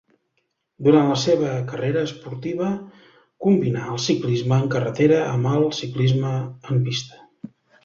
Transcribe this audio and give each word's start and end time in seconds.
Durant 0.85 1.09
la 1.11 1.17
seva 1.23 1.51
carrera 1.71 2.05
esportiva 2.09 2.69
combinà 3.47 3.85
el 3.97 4.01
ciclisme 4.07 4.59
en 4.63 4.67
carretera 4.73 5.23
amb 5.37 5.53
el 5.53 5.69
ciclisme 5.83 6.35
en 6.73 6.83
pista. 6.91 7.55